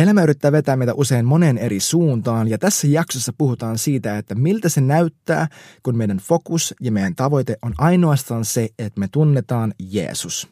[0.00, 4.68] Elämä yrittää vetää meitä usein moneen eri suuntaan ja tässä jaksossa puhutaan siitä, että miltä
[4.68, 5.48] se näyttää,
[5.82, 10.48] kun meidän fokus ja meidän tavoite on ainoastaan se, että me tunnetaan Jeesus.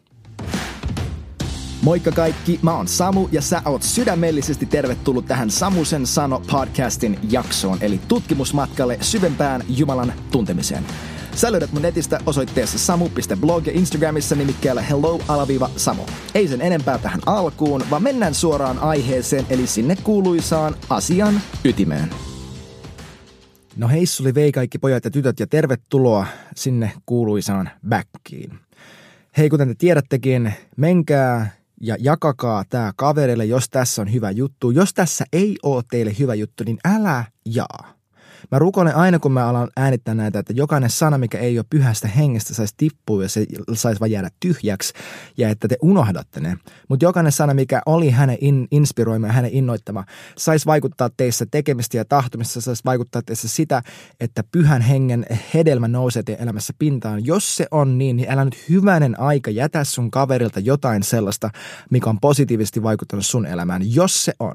[1.83, 7.79] Moikka kaikki, mä oon Samu ja sä oot sydämellisesti tervetullut tähän Samusen sano podcastin jaksoon,
[7.81, 10.85] eli tutkimusmatkalle syvempään Jumalan tuntemiseen.
[11.39, 16.03] Sä löydät mun netistä osoitteessa samu.blog ja Instagramissa nimikkeellä hello-samu.
[16.35, 22.11] Ei sen enempää tähän alkuun, vaan mennään suoraan aiheeseen, eli sinne kuuluisaan asian ytimeen.
[23.77, 28.59] No heissuli vei kaikki pojat ja tytöt ja tervetuloa sinne kuuluisaan backiin.
[29.37, 34.71] Hei, kuten te tiedättekin, menkää ja jakakaa tämä kaverille, jos tässä on hyvä juttu.
[34.71, 37.98] Jos tässä ei ole teille hyvä juttu, niin älä jaa.
[38.53, 42.09] Mä rukoilen aina, kun mä alan äänittää näitä, että jokainen sana, mikä ei ole pyhästä
[42.09, 44.93] hengestä, saisi tippua ja se saisi vaan jäädä tyhjäksi
[45.37, 46.57] ja että te unohdatte ne.
[46.89, 50.05] Mutta jokainen sana, mikä oli hänen in, inspiroima ja hänen innoittama,
[50.39, 53.83] saisi vaikuttaa teissä tekemistä ja tahtomista, saisi vaikuttaa teissä sitä,
[54.21, 57.27] että pyhän hengen hedelmä nousee teidän elämässä pintaan.
[57.27, 61.51] Jos se on niin, niin älä nyt hyvänen aika jätä sun kaverilta jotain sellaista,
[61.91, 63.95] mikä on positiivisesti vaikuttanut sun elämään.
[63.95, 64.55] Jos se on.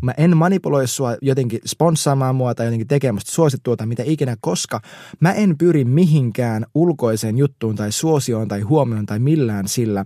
[0.00, 4.80] Mä en manipuloi sua jotenkin sponssaamaan mua tai jotenkin tekemään suosittua tai mitä ikinä, koska
[5.20, 10.04] mä en pyri mihinkään ulkoiseen juttuun tai suosioon tai huomioon tai millään sillä,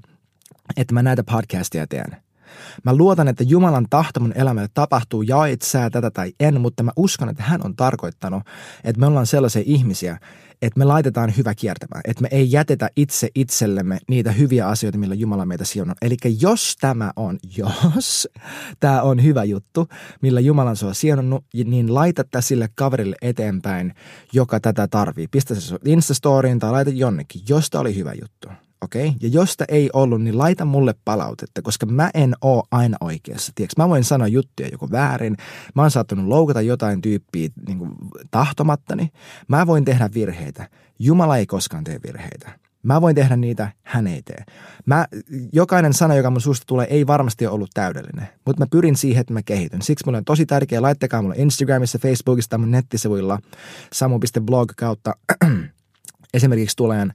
[0.77, 2.24] että mä näitä podcastia teen.
[2.83, 6.91] Mä luotan, että Jumalan tahto mun elämälle tapahtuu, jaet sä tätä tai en, mutta mä
[6.97, 8.43] uskon, että hän on tarkoittanut,
[8.85, 10.19] että me ollaan sellaisia ihmisiä,
[10.63, 15.15] että me laitetaan hyvä kiertämään, että me ei jätetä itse itsellemme niitä hyviä asioita, millä
[15.15, 15.95] Jumala meitä siunaa.
[16.03, 18.29] Eli jos tämä on, jos
[18.81, 19.89] tämä on hyvä juttu,
[20.23, 23.95] millä Jumala on sua siunannut, niin laita tämä sille kaverille eteenpäin,
[24.33, 25.29] joka tätä tarvii.
[25.29, 28.49] Pistä se Instastoriin tai laita jonnekin, jos tämä oli hyvä juttu.
[28.81, 29.09] Okei?
[29.09, 29.19] Okay?
[29.23, 33.53] Ja jos sitä ei ollut, niin laita mulle palautetta, koska mä en oo aina oikeassa.
[33.55, 33.83] Tiedätkö?
[33.83, 35.37] Mä voin sanoa juttuja joko väärin.
[35.75, 37.93] Mä oon saattanut loukata jotain tyyppiä niin kuin
[38.31, 39.09] tahtomattani.
[39.49, 40.69] Mä voin tehdä virheitä.
[40.99, 42.65] Jumala ei koskaan tee virheitä.
[42.85, 44.45] Mä voin tehdä niitä, hän ei tee.
[44.87, 45.07] Mä,
[45.53, 49.33] jokainen sana, joka mun suusta tulee, ei varmasti ollut täydellinen, mutta mä pyrin siihen, että
[49.33, 49.83] mä kehityn.
[49.83, 53.39] Siksi mulle on tosi tärkeää, laittakaa mulle Instagramissa, Facebookissa mun nettisivuilla
[53.93, 55.15] samu.blog kautta
[56.35, 57.15] esimerkiksi tuleen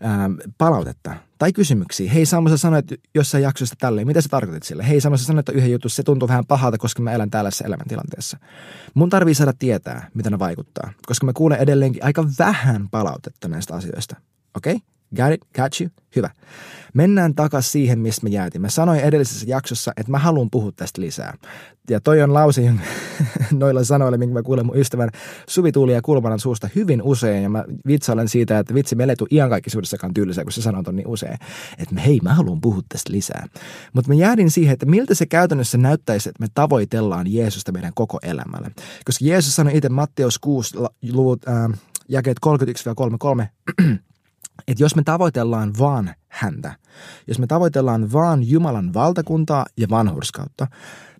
[0.00, 2.12] ää, palautetta tai kysymyksiä.
[2.12, 4.88] Hei Samu, sä sanoit jossain jaksossa tälleen, mitä sä tarkoitit sille?
[4.88, 8.38] Hei Samu, sä sanoit yhden jutun, se tuntuu vähän pahalta, koska mä elän tällaisessa elämäntilanteessa.
[8.94, 13.74] Mun tarvii saada tietää, mitä ne vaikuttaa, koska mä kuulen edelleenkin aika vähän palautetta näistä
[13.74, 14.16] asioista.
[14.54, 14.74] Okei?
[14.74, 14.97] Okay?
[15.16, 15.40] Got it?
[15.54, 15.90] Got you?
[16.16, 16.30] Hyvä.
[16.94, 18.62] Mennään takaisin siihen, mistä me jäätiin.
[18.62, 21.34] Mä sanoin edellisessä jaksossa, että mä haluan puhua tästä lisää.
[21.90, 22.74] Ja toi on lause
[23.52, 25.10] noilla sanoilla, minkä mä kuulen mun ystävän
[25.48, 27.42] Suvi Tuuli ja Kulmanan suusta hyvin usein.
[27.42, 30.96] Ja mä vitsailen siitä, että vitsi, meillä ei tule iankaikkisuudessakaan tylsää, kun se sanot on
[30.96, 31.38] niin usein.
[31.78, 33.46] Että hei, mä haluan puhua tästä lisää.
[33.92, 38.18] Mutta mä jäädin siihen, että miltä se käytännössä näyttäisi, että me tavoitellaan Jeesusta meidän koko
[38.22, 38.70] elämälle.
[39.04, 40.74] Koska Jeesus sanoi itse Matteus 6,
[41.12, 43.46] luvut, äh, jakeet 31-33,
[44.68, 46.76] että jos me tavoitellaan vaan häntä,
[47.26, 50.66] jos me tavoitellaan vaan Jumalan valtakuntaa ja vanhurskautta,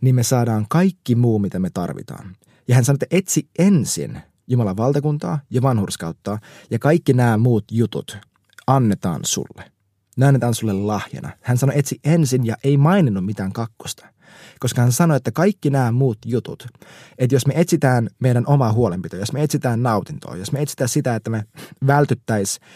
[0.00, 2.36] niin me saadaan kaikki muu, mitä me tarvitaan.
[2.68, 6.38] Ja hän sanoi, että etsi ensin Jumalan valtakuntaa ja vanhurskautta,
[6.70, 8.18] ja kaikki nämä muut jutut
[8.66, 9.64] annetaan sulle.
[10.16, 11.30] Ne annetaan sulle lahjana.
[11.40, 14.06] Hän sanoi, etsi ensin ja ei maininnut mitään kakkosta.
[14.60, 16.66] Koska hän sanoi, että kaikki nämä muut jutut,
[17.18, 21.14] että jos me etsitään meidän omaa huolenpitoa, jos me etsitään nautintoa, jos me etsitään sitä,
[21.14, 21.44] että me
[21.86, 22.66] vältyttäisiin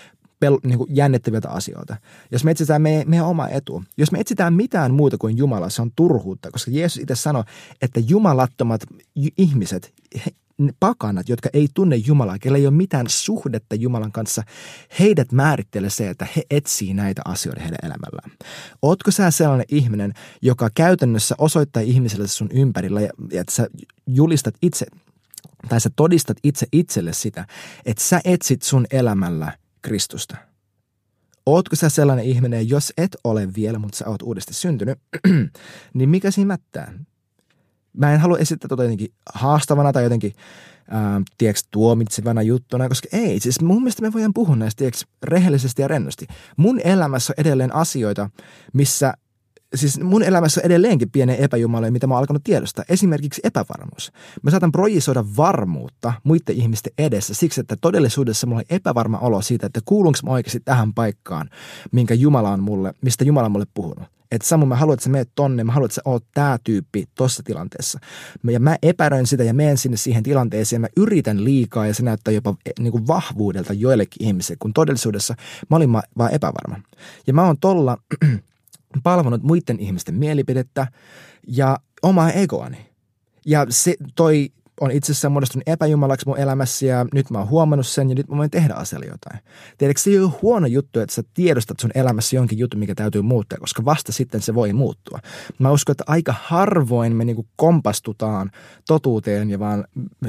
[0.42, 1.96] pel, niin kuin jännittäviltä asioita.
[2.30, 5.82] Jos me etsitään meidän, meidän oma etu, jos me etsitään mitään muuta kuin Jumala, se
[5.82, 7.44] on turhuutta, koska Jeesus itse sanoi,
[7.82, 8.80] että jumalattomat
[9.38, 9.94] ihmiset,
[10.24, 10.30] he,
[10.80, 14.42] pakanat, jotka ei tunne Jumalaa, kellä ei ole mitään suhdetta Jumalan kanssa,
[14.98, 18.30] heidät määrittelee se, että he etsii näitä asioita heidän elämällään.
[18.82, 23.68] Ootko sä sellainen ihminen, joka käytännössä osoittaa ihmiselle sun ympärillä ja, ja että sä
[24.06, 24.86] julistat itse
[25.68, 27.46] tai sä todistat itse itselle sitä,
[27.86, 30.36] että sä etsit sun elämällä Kristusta.
[31.46, 34.98] Ootko sä sellainen ihminen, jos et ole vielä, mutta sä oot uudesti syntynyt,
[35.94, 36.92] niin mikä siinä mättää?
[37.92, 40.32] Mä en halua esittää tota jotenkin haastavana tai jotenkin,
[40.94, 43.40] äh, tiedätkö, tuomitsevana juttuna, koska ei.
[43.40, 46.26] Siis mun mielestä me voidaan puhua näistä, tiedätkö, rehellisesti ja rennosti.
[46.56, 48.30] Mun elämässä on edelleen asioita,
[48.72, 49.14] missä
[49.74, 52.84] siis mun elämässä on edelleenkin pienen epäjumaloja, mitä mä oon alkanut tiedostaa.
[52.88, 54.12] Esimerkiksi epävarmuus.
[54.42, 59.66] Mä saatan projisoida varmuutta muiden ihmisten edessä siksi, että todellisuudessa mulla on epävarma olo siitä,
[59.66, 61.50] että kuulunko mä oikeasti tähän paikkaan,
[61.92, 64.04] minkä Jumala on mulle, mistä Jumala on mulle puhunut.
[64.32, 67.04] Että Samu, mä haluan, että sä meet tonne, mä haluan, että sä oot tää tyyppi
[67.14, 67.98] tossa tilanteessa.
[68.50, 70.80] Ja mä epäröin sitä ja menen sinne siihen tilanteeseen.
[70.80, 75.34] Mä yritän liikaa ja se näyttää jopa eh, niin kuin vahvuudelta joillekin ihmisille, kun todellisuudessa
[75.70, 76.80] mä olin vaan epävarma.
[77.26, 77.98] Ja mä oon tolla
[79.02, 80.86] palvonut muiden ihmisten mielipidettä
[81.48, 82.92] ja omaa egoani.
[83.46, 84.50] Ja se toi
[84.80, 88.28] on itse asiassa muodostunut epäjumalaksi mun elämässä ja nyt mä oon huomannut sen ja nyt
[88.28, 89.40] mä voin tehdä asialle jotain.
[89.78, 93.22] Tiedätkö, se ei ole huono juttu, että sä tiedostat sun elämässä jonkin juttu, mikä täytyy
[93.22, 95.18] muuttaa, koska vasta sitten se voi muuttua.
[95.58, 98.50] Mä uskon, että aika harvoin me niinku kompastutaan
[98.86, 99.84] totuuteen ja vaan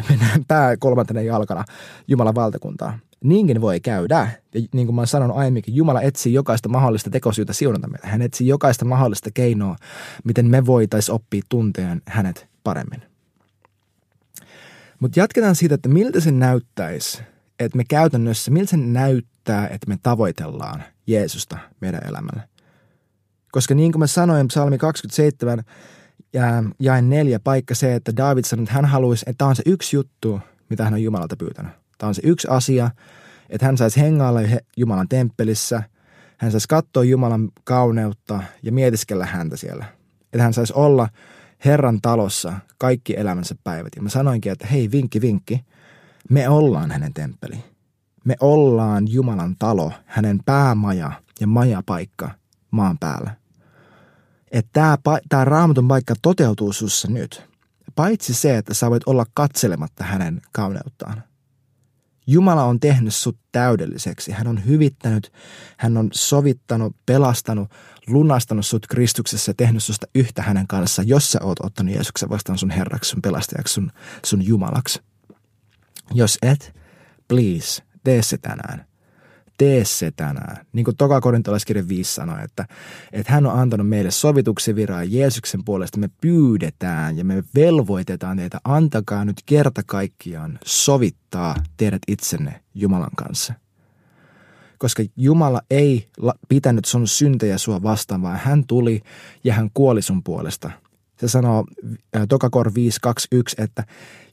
[0.09, 1.65] mennään pää kolmantena jalkana
[2.07, 2.99] Jumalan valtakuntaa.
[3.23, 4.27] Niinkin voi käydä.
[4.53, 8.07] Ja niin kuin mä oon sanonut aiemminkin, Jumala etsii jokaista mahdollista tekosyytä siunata meitä.
[8.07, 9.75] Hän etsii jokaista mahdollista keinoa,
[10.23, 13.01] miten me voitaisiin oppia tunteen hänet paremmin.
[14.99, 17.21] Mutta jatketaan siitä, että miltä se näyttäisi,
[17.59, 22.47] että me käytännössä, miltä se näyttää, että me tavoitellaan Jeesusta meidän elämällä.
[23.51, 25.63] Koska niin kuin mä sanoin, psalmi 27
[26.33, 29.63] ja jain neljä paikka se, että David sanoi, että hän haluaisi, että tämä on se
[29.65, 31.82] yksi juttu, mitä hän on Jumalalta pyytänyt.
[32.03, 32.91] Tämä on se yksi asia,
[33.49, 34.39] että hän saisi hengailla
[34.77, 35.83] Jumalan temppelissä,
[36.37, 39.85] hän saisi katsoa Jumalan kauneutta ja mietiskellä häntä siellä.
[40.21, 41.09] Että hän saisi olla–
[41.65, 43.93] Herran talossa kaikki elämänsä päivät.
[43.95, 45.65] Ja mä sanoinkin, että hei, vinkki, vinkki.
[46.29, 47.63] Me ollaan hänen temppeli.
[48.25, 52.31] Me ollaan Jumalan talo, hänen päämaja ja majapaikka
[52.71, 53.35] maan päällä.
[54.51, 54.97] Että
[55.29, 57.43] tämä, raamatun paikka toteutuu sussa nyt.
[57.95, 61.23] Paitsi se, että sä voit olla katselematta hänen kauneuttaan.
[62.27, 64.31] Jumala on tehnyt sut täydelliseksi.
[64.31, 65.31] Hän on hyvittänyt,
[65.77, 67.71] hän on sovittanut, pelastanut,
[68.07, 72.57] lunastanut sut Kristuksessa ja tehnyt susta yhtä hänen kanssaan, jos sä oot ottanut Jeesuksen vastaan
[72.57, 73.91] sun herraksi, sun pelastajaksi, sun,
[74.25, 75.01] sun Jumalaksi.
[76.13, 76.79] Jos et,
[77.27, 78.92] please, tee se tänään
[79.57, 80.65] tee se tänään.
[80.73, 82.65] Niin kuin toka korintolaiskirja 5 sanoi, että,
[83.11, 85.99] että hän on antanut meille sovituksen viraa Jeesuksen puolesta.
[85.99, 93.53] Me pyydetään ja me velvoitetaan teitä, antakaa nyt kerta kaikkiaan sovittaa teidät itsenne Jumalan kanssa.
[94.77, 96.07] Koska Jumala ei
[96.49, 99.01] pitänyt sun syntejä sua vastaan, vaan hän tuli
[99.43, 100.71] ja hän kuoli sun puolesta–
[101.19, 101.65] se sanoo
[102.29, 103.83] Tokakor 5.2.1, että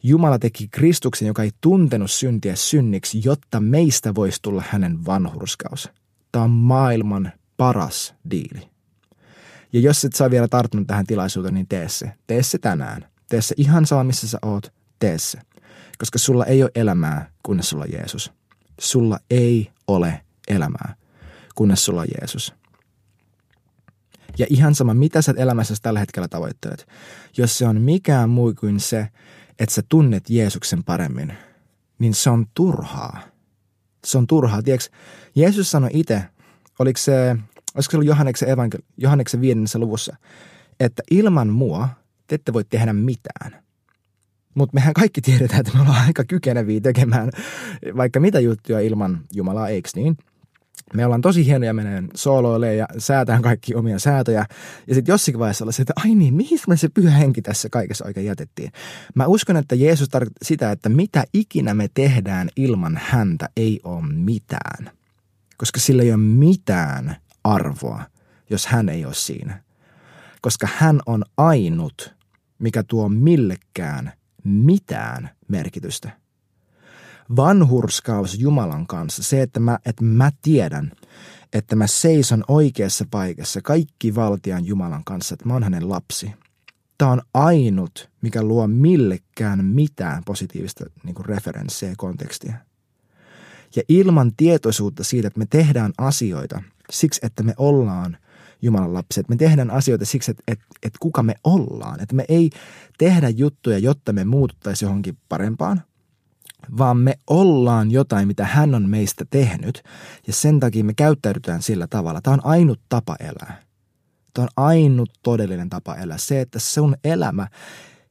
[0.03, 5.89] Jumala teki Kristuksen, joka ei tuntenut syntiä synniksi, jotta meistä voisi tulla hänen vanhurskaus.
[6.33, 8.71] Tämä on maailman paras diili.
[9.73, 12.13] Ja jos et saa vielä tarttunut tähän tilaisuuteen, niin tee se.
[12.27, 13.07] Tee se tänään.
[13.29, 14.73] Tee se ihan sama, missä sä oot.
[14.99, 15.39] Tee se.
[15.99, 18.33] Koska sulla ei ole elämää, kunnes sulla on Jeesus.
[18.81, 20.95] Sulla ei ole elämää,
[21.55, 22.55] kunnes sulla on Jeesus.
[24.41, 26.87] Ja ihan sama, mitä sä elämässä tällä hetkellä tavoittelet.
[27.37, 29.09] Jos se on mikään muu kuin se,
[29.59, 31.33] että sä tunnet Jeesuksen paremmin,
[31.99, 33.21] niin se on turhaa.
[34.07, 34.63] Se on turhaa.
[34.63, 34.97] Tiedätkö,
[35.35, 36.23] Jeesus sanoi itse,
[36.79, 37.37] oliko se,
[37.75, 40.17] olisiko se ollut Johanneksen, evankeli- Johanneksen viidennessä luvussa,
[40.81, 41.89] että ilman mua
[42.27, 43.63] te ette voi tehdä mitään.
[44.55, 47.31] Mutta mehän kaikki tiedetään, että me ollaan aika kykeneviä tekemään
[47.97, 50.17] vaikka mitä juttuja ilman Jumalaa, eikö niin?
[50.95, 54.47] Me ollaan tosi hienoja meneen sooloille ja säätään kaikki omia säätöjä.
[54.87, 57.69] Ja sitten jossakin vaiheessa olla se, että ai niin, mihin me se pyhä henki tässä
[57.69, 58.73] kaikessa oikein jätettiin.
[59.15, 64.07] Mä uskon, että Jeesus tarkoittaa sitä, että mitä ikinä me tehdään ilman häntä ei ole
[64.07, 64.91] mitään.
[65.57, 68.03] Koska sillä ei ole mitään arvoa,
[68.51, 69.63] jos hän ei ole siinä.
[70.41, 72.15] Koska hän on ainut,
[72.59, 74.13] mikä tuo millekään
[74.45, 76.11] mitään merkitystä
[77.37, 80.93] vanhurskaus Jumalan kanssa, se, että mä, että mä tiedän,
[81.53, 86.33] että mä seison oikeassa paikassa kaikki valtian Jumalan kanssa, että mä oon hänen lapsi.
[86.99, 92.55] Tämä on ainut, mikä luo millekään mitään positiivista niin kuin referenssiä kontekstia.
[93.77, 98.17] Ja ilman tietoisuutta siitä, että me tehdään asioita siksi, että me ollaan
[98.63, 99.29] Jumalan lapset.
[99.29, 102.01] Me tehdään asioita siksi, että, että, että kuka me ollaan.
[102.01, 102.51] Että me ei
[102.99, 105.83] tehdä juttuja, jotta me muututtaisiin johonkin parempaan,
[106.79, 109.83] vaan me ollaan jotain, mitä hän on meistä tehnyt,
[110.27, 112.21] ja sen takia me käyttäydytään sillä tavalla.
[112.21, 113.63] Tämä on ainut tapa elää.
[114.35, 116.19] Tämä on ainut todellinen tapa elää.
[116.19, 117.49] Se, että sun elämä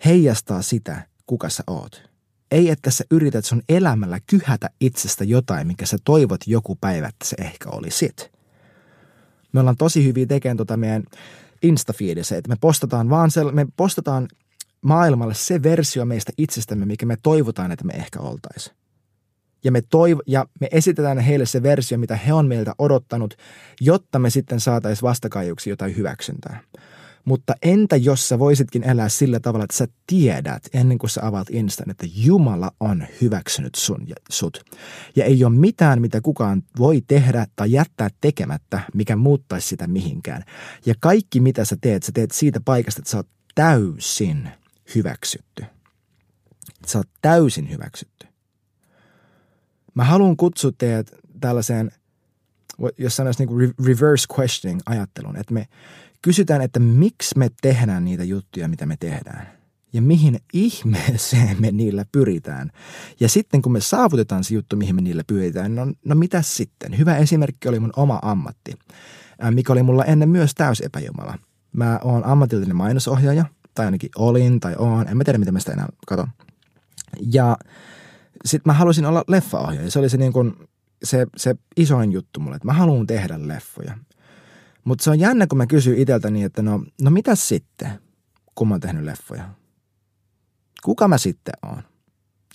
[0.05, 2.09] heijastaa sitä, kuka sä oot.
[2.51, 7.25] Ei, että sä yrität sun elämällä kyhätä itsestä jotain, mikä sä toivot joku päivä, että
[7.25, 8.31] se ehkä oli sit.
[9.53, 11.03] Me ollaan tosi hyviä tekemään tota meidän
[11.61, 14.27] Instafeedissä, että me postataan vaan sel- me postataan
[14.81, 18.75] maailmalle se versio meistä itsestämme, mikä me toivotaan, että me ehkä oltaisiin.
[19.63, 23.33] Ja me, toiv- ja me esitetään heille se versio, mitä he on meiltä odottanut,
[23.81, 26.59] jotta me sitten saataisiin vastakaiuksi jotain hyväksyntää.
[27.25, 31.49] Mutta entä jos sä voisitkin elää sillä tavalla, että sä tiedät ennen kuin sä avaat
[31.49, 34.63] Instan, että Jumala on hyväksynyt sun ja sut.
[35.15, 40.43] Ja ei ole mitään, mitä kukaan voi tehdä tai jättää tekemättä, mikä muuttaisi sitä mihinkään.
[40.85, 44.49] Ja kaikki, mitä sä teet, sä teet siitä paikasta, että sä oot täysin
[44.95, 45.65] hyväksytty.
[46.87, 48.27] Sä oot täysin hyväksytty.
[49.93, 51.91] Mä haluan kutsua teidät tällaiseen,
[52.97, 55.67] jos sanoisi niin reverse questioning ajattelun, että me
[56.21, 59.59] kysytään, että miksi me tehdään niitä juttuja, mitä me tehdään.
[59.93, 62.71] Ja mihin ihmeeseen me niillä pyritään.
[63.19, 66.97] Ja sitten kun me saavutetaan se juttu, mihin me niillä pyritään, no, no mitä sitten?
[66.97, 68.73] Hyvä esimerkki oli mun oma ammatti,
[69.51, 71.37] mikä oli mulla ennen myös täys epäjumala.
[71.73, 73.45] Mä oon ammatillinen mainosohjaaja,
[73.75, 76.27] tai ainakin olin tai oon, en mä tiedä mitä mä sitä enää katon.
[77.31, 77.57] Ja
[78.45, 79.91] sitten mä halusin olla leffaohjaaja.
[79.91, 80.53] Se oli se, niin kuin,
[81.03, 83.97] se, se isoin juttu mulle, että mä haluan tehdä leffoja.
[84.83, 87.89] Mutta se on jännä, kun mä kysyn itseltäni, että no, no mitä sitten,
[88.55, 89.49] kun mä oon tehnyt leffoja?
[90.83, 91.83] Kuka mä sitten oon?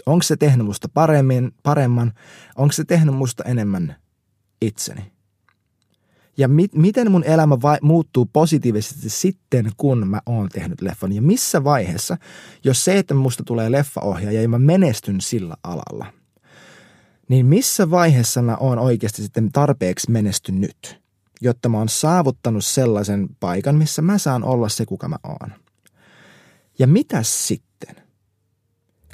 [0.06, 2.12] Onko se tehnyt musta paremmin, paremman?
[2.56, 3.97] Onko se tehnyt musta enemmän
[4.62, 5.13] itseni?
[6.36, 11.12] Ja mi- miten mun elämä vai- muuttuu positiivisesti sitten, kun mä oon tehnyt leffan?
[11.12, 12.16] Ja missä vaiheessa,
[12.64, 16.06] jos se, että musta tulee leffaohjaaja ja mä menestyn sillä alalla,
[17.28, 21.00] niin missä vaiheessa mä oon oikeasti sitten tarpeeksi menestynyt,
[21.40, 25.52] jotta mä oon saavuttanut sellaisen paikan, missä mä saan olla se, kuka mä oon?
[26.78, 27.96] Ja mitä sitten?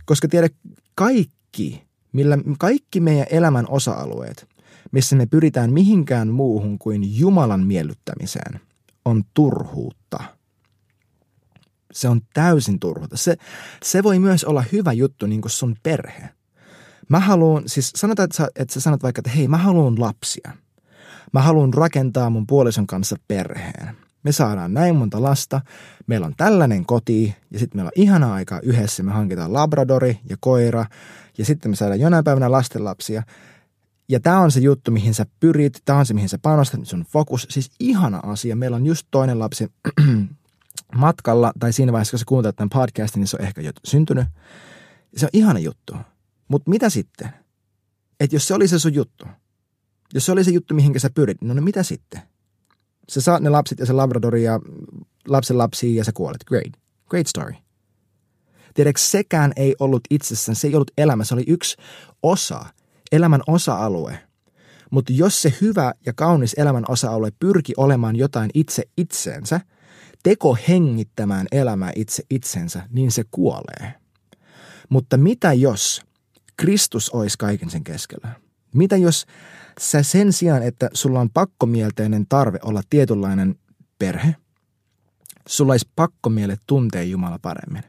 [0.07, 0.49] Koska tiedä,
[0.95, 4.49] kaikki, millä, kaikki meidän elämän osa-alueet,
[4.93, 8.61] missä me pyritään mihinkään muuhun kuin Jumalan miellyttämiseen,
[9.05, 10.19] on turhuutta.
[11.93, 13.17] Se on täysin turhuutta.
[13.17, 13.37] Se,
[13.83, 16.29] se voi myös olla hyvä juttu niin kuin sun perhe.
[17.09, 20.51] Mä haluan, siis sanotaan, että sä, että sä sanot vaikka, että hei, mä haluan lapsia.
[21.33, 23.97] Mä haluan rakentaa mun puolison kanssa perheen.
[24.23, 25.61] Me saadaan näin monta lasta,
[26.07, 29.03] meillä on tällainen koti ja sitten meillä on ihana aika yhdessä.
[29.03, 30.85] Me hankitaan labradori ja koira
[31.39, 33.23] ja sitten me saadaan jonain päivänä lastenlapsia.
[34.11, 37.05] Ja tämä on se juttu, mihin sä pyrit, tämä on se, mihin sä panostat, sun
[37.09, 37.47] fokus.
[37.51, 38.57] Siis ihana asia.
[38.57, 39.73] Meillä on just toinen lapsi
[40.95, 44.27] matkalla, tai siinä vaiheessa, kun sä kuuntelet tämän podcastin, niin se on ehkä jo syntynyt.
[45.17, 45.97] Se on ihana juttu.
[46.49, 47.29] Mutta mitä sitten?
[48.21, 49.27] Että jos se oli se sun juttu,
[50.15, 52.23] jos se oli se juttu, mihin sä pyrit, no, no mitä sitten?
[53.09, 54.61] Sä saat ne lapset ja se labradori ja
[55.29, 56.45] lapsen lapsi ja sä kuolet.
[56.45, 56.73] Great.
[57.09, 57.55] Great story.
[58.75, 61.77] Tiedätkö, sekään ei ollut itsessään, se ei ollut elämä, se oli yksi
[62.23, 62.65] osa–
[63.13, 64.19] elämän osa-alue.
[64.91, 69.61] Mutta jos se hyvä ja kaunis elämän osa-alue pyrki olemaan jotain itse itseensä,
[70.23, 73.95] teko hengittämään elämää itse itsensä, niin se kuolee.
[74.89, 76.03] Mutta mitä jos
[76.57, 78.29] Kristus olisi kaiken sen keskellä?
[78.75, 79.27] Mitä jos
[79.81, 83.55] sä sen sijaan, että sulla on pakkomielteinen tarve olla tietynlainen
[83.99, 84.37] perhe,
[85.49, 87.83] sulla olisi pakkomiele tuntea Jumala paremmin.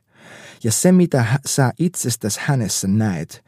[0.63, 3.43] Ja se, mitä sä itsestäsi hänessä näet,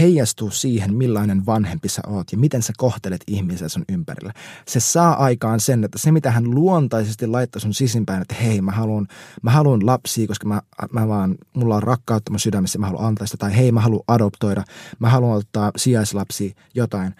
[0.00, 4.32] heijastuu siihen, millainen vanhempi sä oot ja miten sä kohtelet ihmisiä sun ympärillä.
[4.68, 8.72] Se saa aikaan sen, että se mitä hän luontaisesti laittaa sun sisimpään, että hei mä
[8.72, 9.06] haluan,
[9.42, 13.26] mä haluan lapsia, koska mä, mä vaan, mulla on rakkautta mun sydämessä, mä haluan antaa
[13.26, 14.64] sitä, tai hei mä haluan adoptoida,
[14.98, 17.14] mä haluan ottaa sijaislapsia, jotain.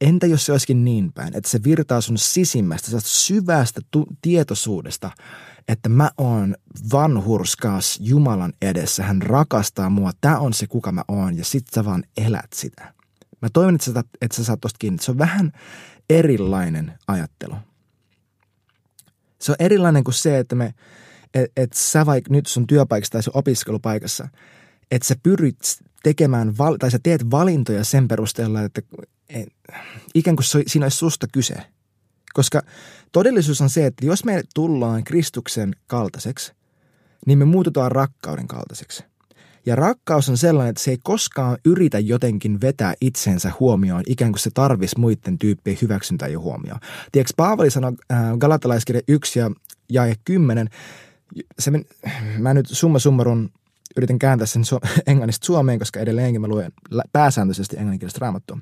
[0.00, 5.10] Entä jos se olisikin niin päin, että se virtaa sun sisimmästä, syvästä tu- tietoisuudesta,
[5.68, 6.54] että mä oon
[6.92, 9.02] vanhurskas Jumalan edessä.
[9.02, 10.10] Hän rakastaa mua.
[10.20, 11.36] Tämä on se, kuka mä oon.
[11.36, 12.94] Ja sit sä vaan elät sitä.
[13.42, 15.02] Mä toivon, että sä, että sä saat tosta kiinni.
[15.02, 15.52] Se on vähän
[16.10, 17.54] erilainen ajattelu.
[19.38, 20.74] Se on erilainen kuin se, että me,
[21.34, 24.28] et, et sä vaikka nyt sun työpaikassa tai sun opiskelupaikassa,
[24.90, 25.58] että sä pyrit
[26.02, 28.82] tekemään, tai sä teet valintoja sen perusteella, että
[29.28, 29.48] et,
[30.14, 31.54] ikään kuin siinä olisi susta kyse–
[32.38, 32.62] koska
[33.12, 36.52] todellisuus on se, että jos me tullaan Kristuksen kaltaiseksi,
[37.26, 39.04] niin me muututaan rakkauden kaltaiseksi.
[39.66, 44.40] Ja rakkaus on sellainen, että se ei koskaan yritä jotenkin vetää itsensä huomioon, ikään kuin
[44.40, 46.80] se tarvisi muiden tyyppien hyväksyntää jo huomioon.
[47.12, 49.50] Tiedätkö, Paavali sanoi äh, Galatalaiskirja 1 ja
[49.88, 50.68] jae 10,
[51.58, 51.72] se,
[52.38, 53.50] mä nyt summa summarun
[53.98, 56.72] yritän kääntää sen su- englannista suomeen, koska edelleenkin mä luen
[57.12, 58.58] pääsääntöisesti englanninkielistä raamattua.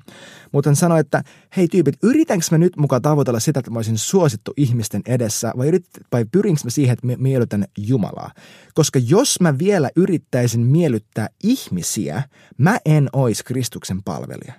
[0.51, 1.23] Mutta hän sanoi, että
[1.57, 5.67] hei tyypit, yritänkö mä nyt mukaan tavoitella sitä, että mä olisin suosittu ihmisten edessä vai,
[5.67, 8.31] yrit, vai pyrinkö mä siihen, että miellytän Jumalaa?
[8.73, 12.23] Koska jos mä vielä yrittäisin miellyttää ihmisiä,
[12.57, 14.53] mä en ois Kristuksen palvelija.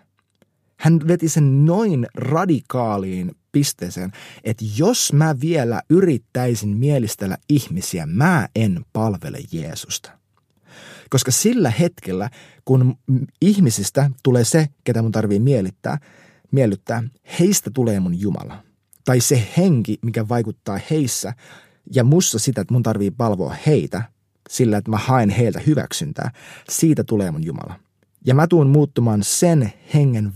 [0.76, 4.12] Hän veti sen noin radikaaliin pisteeseen,
[4.44, 10.17] että jos mä vielä yrittäisin mielistellä ihmisiä, mä en palvele Jeesusta.
[11.10, 12.30] Koska sillä hetkellä,
[12.64, 12.98] kun
[13.42, 15.98] ihmisistä tulee se, ketä mun tarvii miellyttää,
[16.50, 17.02] miellyttää,
[17.40, 18.62] heistä tulee mun Jumala.
[19.04, 21.34] Tai se henki, mikä vaikuttaa heissä
[21.94, 24.02] ja mussa sitä, että mun tarvii palvoa heitä
[24.48, 26.30] sillä, että mä haen heiltä hyväksyntää,
[26.70, 27.87] siitä tulee mun Jumala.
[28.26, 30.32] Ja mä tuun muuttumaan sen hengen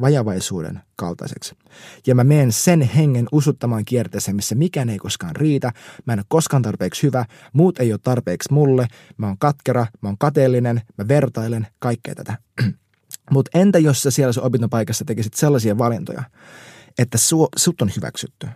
[0.00, 1.54] vajavaisuuden kaltaiseksi.
[2.06, 5.72] Ja mä menen sen hengen usuttamaan kierteeseen, missä mikään ei koskaan riitä.
[6.06, 8.86] Mä en ole koskaan tarpeeksi hyvä, muut ei ole tarpeeksi mulle.
[9.16, 12.38] Mä oon katkera, mä oon kateellinen, mä vertailen kaikkea tätä.
[13.30, 16.22] Mutta entä jos sä siellä sun opintopaikassa tekisit sellaisia valintoja,
[16.98, 18.48] että su, sut on hyväksytty?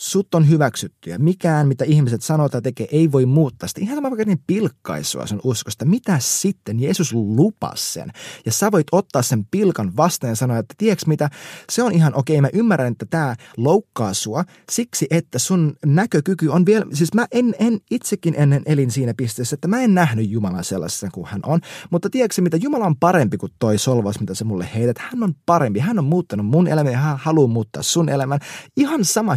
[0.00, 3.80] Sut on hyväksytty ja mikään, mitä ihmiset sanoo tai tekee, ei voi muuttaa sitä.
[3.80, 5.84] Ihan sama vaikka niin pilkkaisua sun uskosta.
[5.84, 6.80] Mitä sitten?
[6.80, 8.10] Jeesus lupas sen.
[8.46, 11.30] Ja sä voit ottaa sen pilkan vastaan ja sanoa, että tiedätkö mitä,
[11.70, 12.40] se on ihan okei.
[12.40, 17.54] Mä ymmärrän, että tämä loukkaa sua siksi, että sun näkökyky on vielä, siis mä en,
[17.58, 21.60] en itsekin ennen elin siinä pisteessä, että mä en nähnyt Jumalaa sellaisena kuin hän on.
[21.90, 24.98] Mutta tiedätkö mitä, Jumala on parempi kuin toi solvaus, mitä sä mulle heität.
[24.98, 25.78] Hän on parempi.
[25.78, 28.40] Hän on muuttanut mun elämän ja hän haluaa muuttaa sun elämän.
[28.76, 29.34] Ihan sama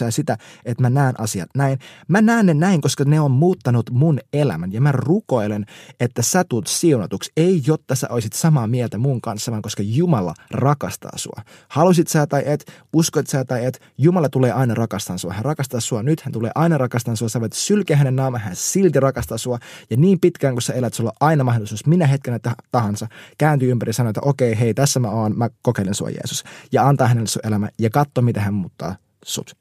[0.00, 1.78] hyväksyksä sitä, että mä näen asiat näin.
[2.08, 5.66] Mä näen ne näin, koska ne on muuttanut mun elämän ja mä rukoilen,
[6.00, 7.32] että sä tulet siunatuksi.
[7.36, 11.42] Ei, jotta sä olisit samaa mieltä mun kanssa, vaan koska Jumala rakastaa sua.
[11.68, 15.32] Halusit sä tai et, uskoit sä tai et, Jumala tulee aina rakastaa sua.
[15.32, 17.28] Hän rakastaa sua nyt, hän tulee aina rakastaa sua.
[17.28, 19.58] Sä voit sylkeä hänen naaman, hän silti rakastaa sua.
[19.90, 22.38] Ja niin pitkään kun sä elät, sulla on aina mahdollisuus minä hetkenä
[22.72, 23.06] tahansa
[23.38, 26.44] kääntyy ympäri ja sanoa, että okei, hei, tässä mä oon, mä kokeilen sua Jeesus.
[26.72, 29.59] Ja antaa hänelle sun elämä ja katso, mitä hän muuttaa sut.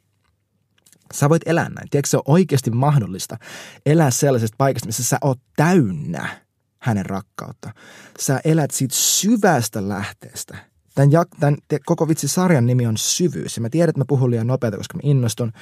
[1.13, 1.89] Sä voit elää näin.
[1.89, 3.37] Tiedätkö, se on oikeasti mahdollista
[3.85, 6.29] elää sellaisesta paikasta, missä sä oot täynnä
[6.79, 7.71] hänen rakkautta.
[8.19, 10.57] Sä elät siitä syvästä lähteestä.
[10.95, 13.57] Tämän, tämän koko vitsi sarjan nimi on syvyys.
[13.57, 15.53] Ja mä tiedän, että mä puhun liian nopeasti, koska mä innostun.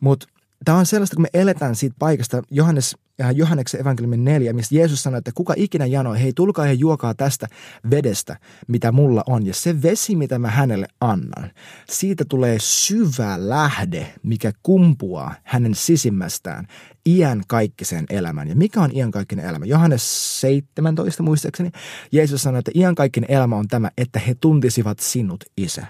[0.00, 0.26] Mutta
[0.64, 2.96] tämä on sellaista, kun me eletään siitä paikasta, Johannes
[3.34, 7.46] Johanneksen evankeliumin neljä, missä Jeesus sanoi, että kuka ikinä janoi, hei tulkaa ja juokaa tästä
[7.90, 8.36] vedestä,
[8.68, 9.46] mitä mulla on.
[9.46, 11.50] Ja se vesi, mitä mä hänelle annan,
[11.90, 16.66] siitä tulee syvä lähde, mikä kumpuaa hänen sisimmästään
[17.06, 18.48] iän kaikkisen elämän.
[18.48, 19.64] Ja mikä on iän kaikkinen elämä?
[19.64, 21.70] Johannes 17 muistaakseni,
[22.12, 25.86] Jeesus sanoi, että iän kaikkinen elämä on tämä, että he tuntisivat sinut, Isä.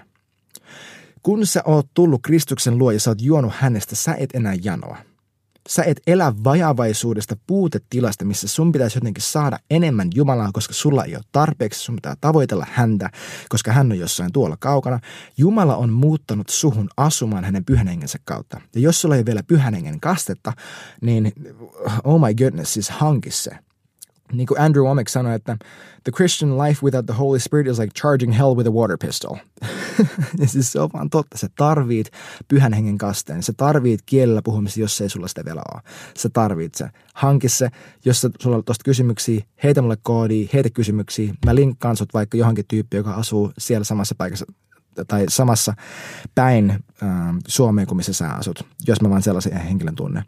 [1.23, 4.97] Kun sä oot tullut Kristuksen luo ja sä oot juonut hänestä, sä et enää janoa
[5.69, 11.15] Sä et elä vajavaisuudesta puutetilasta, missä sun pitäisi jotenkin saada enemmän Jumalaa, koska sulla ei
[11.15, 13.09] ole tarpeeksi, sun pitää tavoitella häntä,
[13.49, 14.99] koska hän on jossain tuolla kaukana.
[15.37, 18.61] Jumala on muuttanut suhun asumaan hänen pyhän hengensä kautta.
[18.75, 20.53] Ja jos sulla ei vielä pyhän hengen kastetta,
[21.01, 21.33] niin
[22.03, 23.51] oh my goodness, siis hanki se
[24.33, 25.57] niin kuin Andrew Womack sanoi, että
[26.03, 29.35] the Christian life without the Holy Spirit is like charging hell with a water pistol.
[30.41, 31.37] ja siis se on vaan totta.
[31.37, 32.11] Sä tarvit
[32.47, 33.43] pyhän hengen kasteen.
[33.43, 35.81] Sä tarvit kielellä puhumista, jos ei sulla sitä vielä ole.
[36.17, 36.89] Sä tarvit se.
[37.13, 37.69] Hanki se.
[38.05, 41.33] Jos sulla on tuosta kysymyksiä, heitä mulle koodi, heitä kysymyksiä.
[41.45, 44.45] Mä linkkaan sut vaikka johonkin tyyppi, joka asuu siellä samassa paikassa
[45.07, 45.73] tai samassa
[46.35, 47.09] päin äh,
[47.47, 50.23] Suomeen kuin missä sä asut, jos mä vaan sellaisen henkilön tunne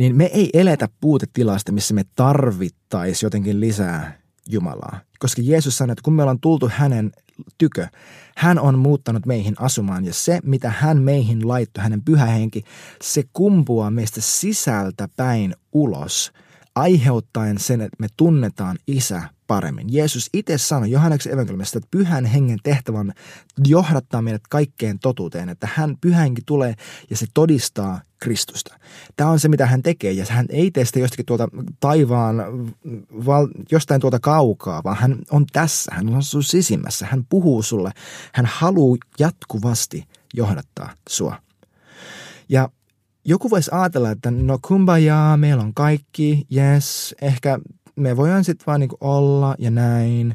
[0.00, 5.00] niin me ei eletä puutetilasta, missä me tarvittaisiin jotenkin lisää Jumalaa.
[5.18, 7.12] Koska Jeesus sanoi, että kun me ollaan tultu hänen
[7.58, 7.86] tykö,
[8.36, 12.64] hän on muuttanut meihin asumaan ja se, mitä hän meihin laittoi, hänen pyhä henki,
[13.02, 16.32] se kumpuaa meistä sisältä päin ulos,
[16.74, 19.92] aiheuttaen sen, että me tunnetaan isä paremmin.
[19.92, 23.12] Jeesus itse sanoi Johanneksen evankeliumista, että pyhän hengen tehtävä on
[23.66, 26.74] johdattaa meidät kaikkeen totuuteen, että hän pyhä henki tulee
[27.10, 28.78] ja se todistaa Kristusta.
[29.16, 31.48] Tämä on se, mitä hän tekee, ja hän ei tee sitä jostakin tuolta
[31.80, 32.36] taivaan,
[33.26, 37.90] val, jostain tuolta kaukaa, vaan hän on tässä, hän on sun sisimmässä, hän puhuu sulle,
[38.34, 41.36] hän haluaa jatkuvasti johdattaa sua.
[42.48, 42.68] Ja
[43.24, 47.58] joku voisi ajatella, että no kumbaya, meillä on kaikki, yes, ehkä
[48.00, 50.34] me voidaan sitten vaan niinku olla ja näin.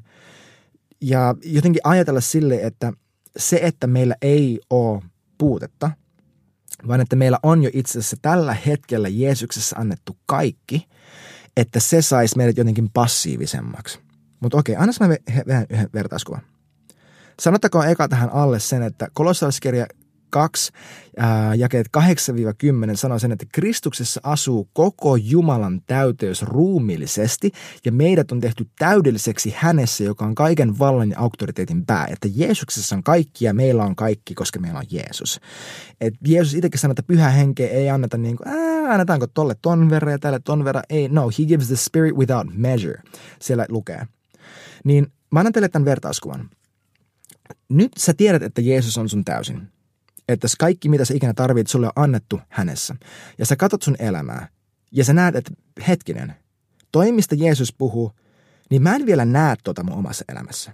[1.02, 2.94] Ja jotenkin ajatella sille, että
[3.38, 5.02] se, että meillä ei ole
[5.38, 5.92] puutetta,
[6.88, 10.88] vaan että meillä on jo itse asiassa tällä hetkellä Jeesuksessa annettu kaikki,
[11.58, 14.00] että se saisi meidät jotenkin passiivisemmaksi.
[14.40, 15.16] Mutta okei, anna mä
[15.48, 16.42] vähän yhden vertauskuvan.
[17.42, 19.86] Sanottakoon eka tähän alle sen, että kolossalaiskirja
[20.36, 20.72] 2,
[21.18, 22.00] ää, jakeet 8-10
[22.96, 27.52] sanoo sen, että Kristuksessa asuu koko Jumalan täyteys ruumiillisesti
[27.86, 32.08] ja meidät on tehty täydelliseksi hänessä, joka on kaiken vallan ja auktoriteetin pää.
[32.10, 35.40] Että Jeesuksessa on kaikki ja meillä on kaikki, koska meillä on Jeesus.
[36.02, 39.90] Et Jeesus itsekin sanoo, että pyhä henke ei anneta niin kuin, ää, annetaanko tolle ton
[39.90, 40.84] verran ja tälle ton verran.
[40.90, 43.02] Ei, no, he gives the spirit without measure.
[43.42, 44.08] Siellä lukee.
[44.84, 46.50] Niin mä annan teille tämän vertauskuvan.
[47.70, 49.75] Nyt sä tiedät, että Jeesus on sun täysin
[50.28, 52.96] että kaikki mitä sä ikinä tarvitset, sulle on annettu hänessä.
[53.38, 54.48] Ja sä katsot sun elämää
[54.92, 55.52] ja sä näet, että
[55.88, 56.36] hetkinen,
[56.92, 58.12] toi mistä Jeesus puhuu,
[58.70, 60.74] niin mä en vielä näe tuota mun omassa elämässä.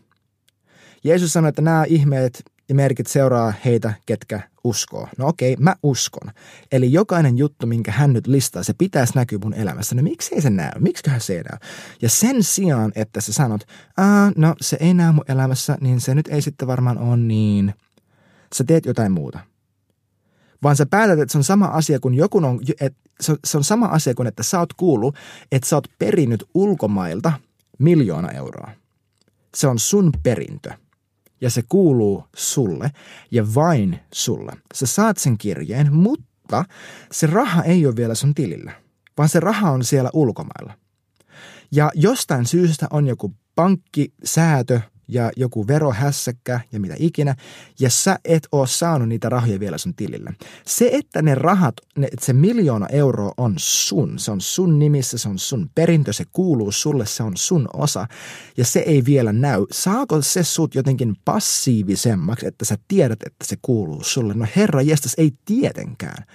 [1.04, 5.08] Jeesus sanoi, että nämä ihmeet ja merkit seuraa heitä, ketkä uskoo.
[5.18, 6.32] No okei, mä uskon.
[6.72, 9.96] Eli jokainen juttu, minkä hän nyt listaa, se pitäisi näkyä mun elämässä.
[9.96, 10.72] No miksi ei se näy?
[10.80, 11.58] Miksiköhän se ei näy?
[12.02, 13.62] Ja sen sijaan, että sä sanot,
[13.98, 17.74] Aa, no se ei näy mun elämässä, niin se nyt ei sitten varmaan ole niin–
[18.56, 19.40] sä teet jotain muuta.
[20.64, 23.00] Vaan sä päätät, että se on sama asia kuin joku on, että
[23.46, 25.16] se on sama asia kuin, että sä oot kuullut,
[25.52, 27.34] että sä oot perinnyt ulkomailta
[27.80, 28.72] miljoona euroa.
[29.56, 30.72] Se on sun perintö.
[31.42, 32.92] ja se kuuluu sulle
[33.32, 34.52] ja vain sulle.
[34.74, 36.66] Sä saat sen kirjeen, mutta
[37.12, 38.72] se raha ei ole vielä sun tilillä,
[39.18, 40.74] vaan se raha on siellä ulkomailla.
[41.72, 47.36] Ja jostain syystä on joku pankkisäätö, ja joku verohässäkkä ja mitä ikinä,
[47.80, 50.34] ja sä et oo saanut niitä rahoja vielä sun tilille.
[50.66, 55.18] Se, että ne rahat, ne, että se miljoona euroa on sun, se on sun nimissä,
[55.18, 58.08] se on sun perintö, se kuuluu sulle, se on sun osa,
[58.58, 59.66] ja se ei vielä näy.
[59.72, 64.34] Saako se sut jotenkin passiivisemmaksi, että sä tiedät, että se kuuluu sulle?
[64.34, 66.26] No herra jestas, ei tietenkään.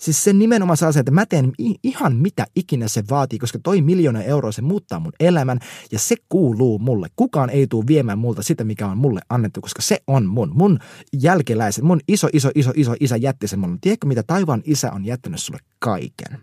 [0.00, 3.80] Siis se nimenomaan saa sen, että mä teen ihan mitä ikinä se vaatii, koska toi
[3.82, 5.58] miljoona euroa se muuttaa mun elämän
[5.92, 7.08] ja se kuuluu mulle.
[7.16, 10.50] Kukaan ei tule viemään multa sitä, mikä on mulle annettu, koska se on mun.
[10.54, 10.78] Mun
[11.12, 13.78] jälkeläiset, mun iso, iso, iso, iso isä jätti sen mulle.
[13.80, 16.38] Tiedätkö, mitä taivaan isä on jättänyt sulle kaiken?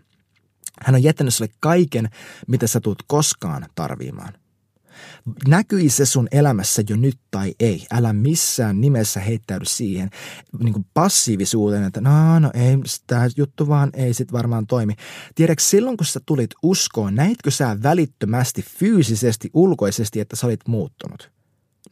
[0.82, 2.08] Hän on jättänyt sulle kaiken,
[2.48, 4.32] mitä sä tulet koskaan tarvimaan.
[5.48, 7.86] Näkyi se sun elämässä jo nyt tai ei.
[7.90, 10.10] Älä missään nimessä heittäydy siihen
[10.58, 14.94] niin kuin passiivisuuteen, että no, no ei, tämä juttu vaan ei sit varmaan toimi.
[15.34, 21.37] Tiedätkö, silloin kun sä tulit uskoon, näitkö sä välittömästi fyysisesti, ulkoisesti, että sä olit muuttunut?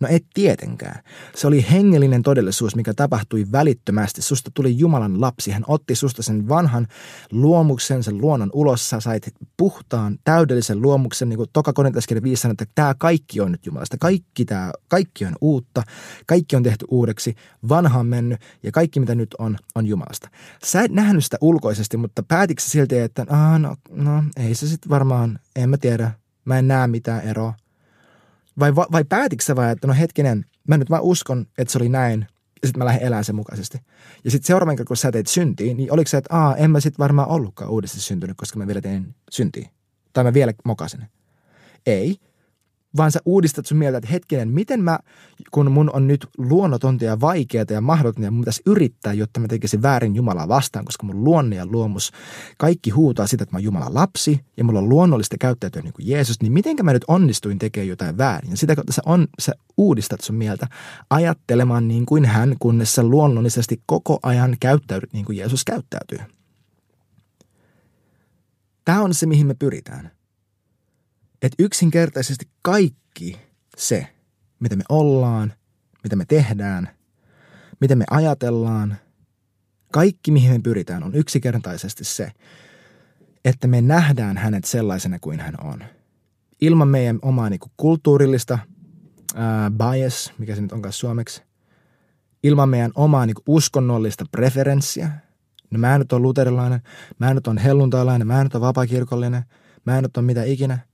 [0.01, 1.03] No et tietenkään.
[1.35, 4.23] Se oli hengellinen todellisuus, mikä tapahtui välittömästi.
[4.23, 5.51] Susta tuli Jumalan lapsi.
[5.51, 6.87] Hän otti susta sen vanhan
[7.33, 8.91] luomuksen, sen luonnon ulos.
[8.91, 13.53] Sä sait puhtaan, täydellisen luomuksen, niin kuin Toka Korintaskirja 5 sanoo, että tämä kaikki on
[13.53, 13.97] nyt Jumalasta.
[14.01, 15.83] Kaikki, tämä, kaikki on uutta.
[16.27, 17.35] Kaikki on tehty uudeksi.
[17.69, 20.29] Vanha on mennyt ja kaikki mitä nyt on, on Jumalasta.
[20.65, 23.27] Sä et nähnyt sitä ulkoisesti, mutta päätitkö silti, että
[23.59, 26.11] no, no ei se sitten varmaan, en mä tiedä.
[26.45, 27.55] Mä en näe mitään eroa
[28.59, 31.89] vai, vai päätitkö sä vai, että no hetkinen, mä nyt vaan uskon, että se oli
[31.89, 32.27] näin,
[32.63, 33.79] ja sitten mä lähden elämään sen mukaisesti.
[34.25, 36.81] Ja sitten seuraavan kerran, kun sä teit syntiin, niin oliko se, että aa, en mä
[36.81, 39.69] sitten varmaan ollutkaan uudesti syntynyt, koska mä vielä tein syntiä.
[40.13, 41.05] Tai mä vielä mokasin.
[41.87, 42.17] Ei,
[42.97, 44.99] vaan sä uudistat sun mieltä, että hetkinen, miten mä,
[45.51, 49.49] kun mun on nyt luonnotonta ja vaikeaa ja mahdotonta ja mun pitäisi yrittää, jotta mä
[49.49, 52.13] tekisin väärin Jumalaa vastaan, koska mun luonne ja luomus,
[52.59, 56.09] kaikki huutaa sitä, että mä oon Jumalan lapsi ja mulla on luonnollista käyttäytyä niin kuin
[56.09, 58.51] Jeesus, niin mitenkä mä nyt onnistuin tekemään jotain väärin?
[58.51, 60.67] Ja sitä kautta sä, on, sä uudistat sun mieltä
[61.11, 66.19] ajattelemaan niin kuin hän, kunnes sä luonnollisesti koko ajan käyttäydyt niin kuin Jeesus käyttäytyy.
[68.85, 70.11] Tämä on se, mihin me pyritään
[71.43, 73.41] että yksinkertaisesti kaikki
[73.77, 74.07] se,
[74.61, 75.53] mitä me ollaan,
[76.03, 76.89] mitä me tehdään,
[77.81, 78.97] mitä me ajatellaan,
[79.93, 82.33] kaikki mihin me pyritään on yksinkertaisesti se,
[83.45, 85.85] että me nähdään hänet sellaisena kuin hän on.
[86.61, 88.59] Ilman meidän omaa niin kuin, kulttuurillista
[89.35, 91.43] ää, bias, mikä se nyt onkaan suomeksi,
[92.43, 95.11] ilman meidän omaa niin kuin, uskonnollista preferenssiä.
[95.71, 96.81] No mä en nyt ole luterilainen,
[97.19, 99.43] mä en nyt ole helluntailainen, mä en nyt ole vapaakirkollinen,
[99.85, 100.79] mä en nyt ole mitä ikinä–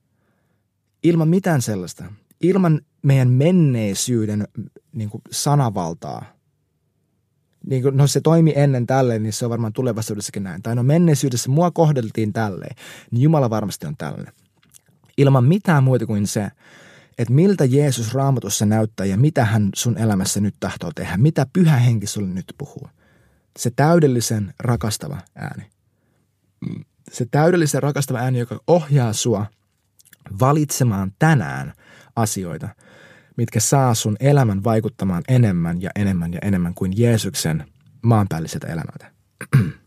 [1.02, 2.04] ilman mitään sellaista,
[2.40, 4.48] ilman meidän menneisyyden
[4.92, 6.24] niin kuin sanavaltaa,
[7.66, 10.62] niin kuin, no se toimi ennen tälleen, niin se on varmaan tulevaisuudessakin näin.
[10.62, 12.76] Tai no menneisyydessä mua kohdeltiin tälleen,
[13.10, 14.32] niin Jumala varmasti on tällainen.
[15.18, 16.48] Ilman mitään muuta kuin se,
[17.18, 21.16] että miltä Jeesus raamatussa näyttää ja mitä hän sun elämässä nyt tahtoo tehdä.
[21.16, 22.88] Mitä pyhä henki sulle nyt puhuu.
[23.58, 25.64] Se täydellisen rakastava ääni.
[27.12, 29.46] Se täydellisen rakastava ääni, joka ohjaa sua–
[30.40, 31.72] valitsemaan tänään
[32.16, 32.68] asioita,
[33.36, 37.64] mitkä saa sun elämän vaikuttamaan enemmän ja enemmän ja enemmän kuin Jeesuksen
[38.02, 39.10] maanpäälliseltä elämältä.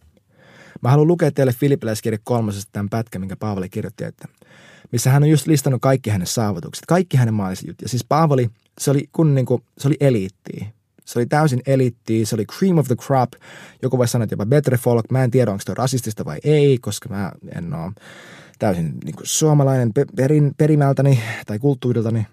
[0.81, 4.27] Mä haluan lukea teille Filippiläiskirja kolmosesta tämän pätkän, minkä Paavali kirjoitti, että
[4.91, 7.81] missä hän on just listannut kaikki hänen saavutukset, kaikki hänen maalliset jutut.
[7.81, 10.65] Ja siis Paavali, se oli, kun niin kuin, se oli eliittiä.
[11.05, 13.31] Se oli täysin eliittiä, se oli cream of the crop.
[13.81, 15.11] Joku voi sanoa, että jopa better folk.
[15.11, 17.91] Mä en tiedä, onko se rasistista vai ei, koska mä en ole
[18.59, 22.27] täysin niin kuin suomalainen perin, perimältäni tai kulttuuriltani.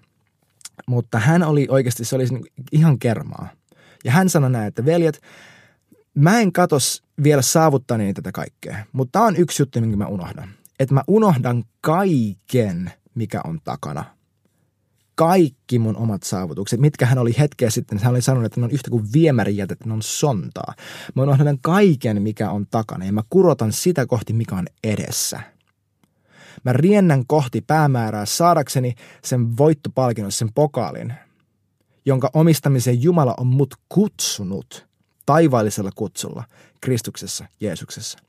[0.87, 3.49] Mutta hän oli oikeasti, se oli niin ihan kermaa.
[4.05, 5.21] Ja hän sanoi näin, että veljet,
[6.15, 10.49] mä en katos vielä saavuttaneeni tätä kaikkea, mutta tämä on yksi juttu, minkä mä unohdan.
[10.79, 14.05] Että mä unohdan kaiken, mikä on takana.
[15.15, 18.71] Kaikki mun omat saavutukset, mitkä hän oli hetkeä sitten, hän oli sanonut, että ne on
[18.71, 20.73] yhtä kuin viemärijätet, ne on sontaa.
[21.15, 25.39] Mä unohdan kaiken, mikä on takana ja mä kurotan sitä kohti, mikä on edessä–
[26.63, 31.13] Mä riennän kohti päämäärää saadakseni sen voittopalkinnon, sen pokaalin,
[32.05, 34.87] jonka omistamiseen Jumala on mut kutsunut
[35.25, 36.43] taivaallisella kutsulla
[36.81, 38.19] Kristuksessa, Jeesuksessa.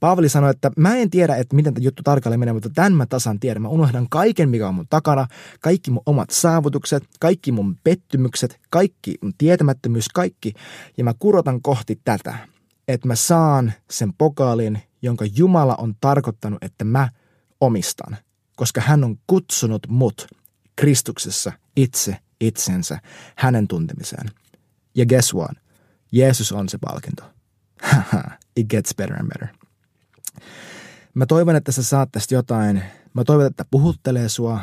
[0.00, 3.06] Paavali sanoi, että mä en tiedä, että miten tämä juttu tarkalleen menee, mutta tämän mä
[3.06, 3.62] tasan tiedän.
[3.62, 5.26] Mä unohdan kaiken, mikä on mun takana,
[5.60, 10.52] kaikki mun omat saavutukset, kaikki mun pettymykset, kaikki mun tietämättömyys, kaikki.
[10.96, 12.38] Ja mä kurotan kohti tätä,
[12.88, 17.08] että mä saan sen pokaalin, jonka Jumala on tarkoittanut, että mä
[17.62, 18.16] omistan,
[18.56, 20.26] koska hän on kutsunut mut
[20.76, 22.98] Kristuksessa itse itsensä
[23.36, 24.30] hänen tuntemiseen.
[24.94, 25.56] Ja guess what?
[26.12, 27.22] Jeesus on se palkinto.
[28.56, 29.56] It gets better and better.
[31.14, 32.82] Mä toivon, että sä saat tästä jotain.
[33.14, 34.60] Mä toivon, että puhuttelee sua.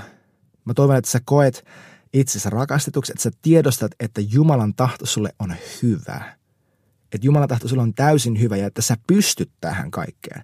[0.66, 1.66] Mä toivon, että sä koet
[2.14, 6.39] itsesi rakastetuksi, että sä tiedostat, että Jumalan tahto sulle on hyvä.
[7.14, 10.44] Että Jumalan tahto sulle on täysin hyvä ja että sä pystyt tähän kaikkeen.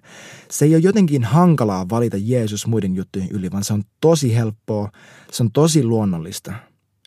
[0.50, 4.90] Se ei ole jotenkin hankalaa valita Jeesus muiden juttujen yli, vaan se on tosi helppoa,
[5.32, 6.52] se on tosi luonnollista–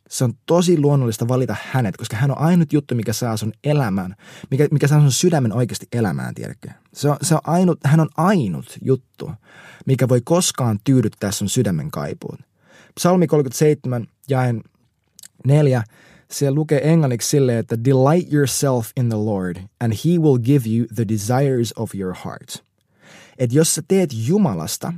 [0.10, 4.16] se on tosi luonnollista valita hänet, koska hän on ainut juttu, mikä saa sun elämän,
[4.52, 6.70] mikä, mikä saa sun sydämen oikeasti elämään, tiedätkö?
[6.94, 9.32] Se on, se on ainut, hän on ainut juttu,
[9.86, 12.38] mikä voi koskaan tyydyttää sun sydämen kaipuun.
[12.96, 14.64] Psalmi 37, jaen
[15.48, 15.84] 4,
[16.32, 20.88] siellä lukee englanniksi silleen, että delight yourself in the Lord and he will give you
[20.96, 22.64] the desires of your heart.
[23.38, 24.94] Että jos sä teet Jumalasta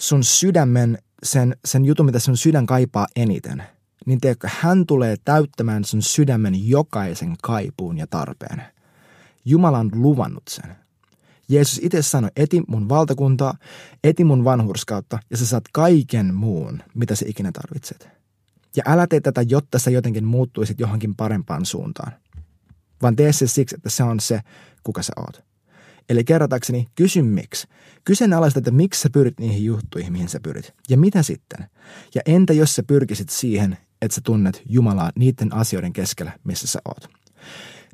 [0.00, 3.62] sun sydämen, sen, sen jutun, mitä sun sydän kaipaa eniten–
[4.06, 8.62] niin tiedätkö, hän tulee täyttämään sun sydämen jokaisen kaipuun ja tarpeen.
[9.44, 10.76] Jumala on luvannut sen.
[11.48, 13.54] Jeesus itse sanoi, eti mun valtakuntaa,
[14.04, 18.08] eti mun vanhurskautta ja sä saat kaiken muun, mitä sä ikinä tarvitset.
[18.76, 22.12] Ja älä tee tätä, jotta sä jotenkin muuttuisit johonkin parempaan suuntaan.
[23.02, 24.40] Vaan tee se siksi, että se on se,
[24.82, 25.44] kuka sä oot.
[26.08, 27.66] Eli kerratakseni, kysy miksi.
[28.04, 30.74] Kyseenalaista, että miksi sä pyrit niihin juttuihin, mihin sä pyrit.
[30.88, 31.66] Ja mitä sitten?
[32.14, 36.80] Ja entä jos sä pyrkisit siihen, että sä tunnet Jumalaa niiden asioiden keskellä, missä sä
[36.84, 37.08] oot.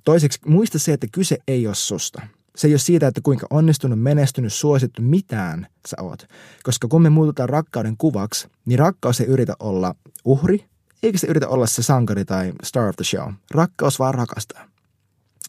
[0.05, 2.23] Toiseksi muista se, että kyse ei ole susta.
[2.59, 6.27] Se ei ole siitä, että kuinka onnistunut, menestynyt, suosittu, mitään sä oot.
[6.63, 9.95] Koska kun me muututaan rakkauden kuvaksi, niin rakkaus ei yritä olla
[10.25, 10.65] uhri,
[11.03, 13.33] eikä se yritä olla se sankari tai star of the show.
[13.51, 14.65] Rakkaus vaan rakastaa.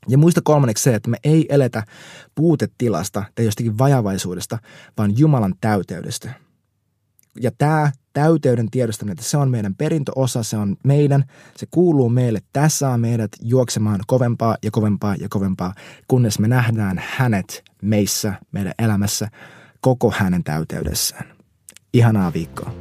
[0.08, 1.84] Ja muista kolmanneksi se, että me ei eletä
[2.36, 4.60] puutetilasta tai jostakin vajavaisuudesta,
[4.98, 6.34] vaan Jumalan täyteydestä.
[7.42, 11.24] Ja tämä täyteyden tiedostaminen, että se on meidän perintöosa, se on meidän,
[11.56, 12.40] se kuuluu meille.
[12.54, 15.74] Tässä saa meidät juoksemaan kovempaa ja kovempaa ja kovempaa,
[16.08, 19.30] kunnes me nähdään hänet meissä, meidän elämässä,
[19.82, 21.26] koko hänen täyteydessään.
[21.94, 22.74] Ihanaa viikkoa.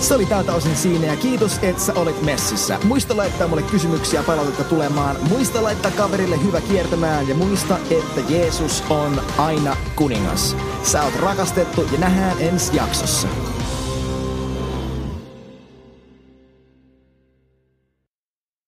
[0.00, 2.78] Se oli tältä osin siinä ja kiitos, että sä olit messissä.
[2.84, 5.16] Muista laittaa mulle kysymyksiä palautetta tulemaan.
[5.28, 10.56] Muista laittaa kaverille hyvä kiertämään ja muista, että Jeesus on aina kuningas.
[10.82, 13.28] Sä oot rakastettu ja nähdään ensi jaksossa.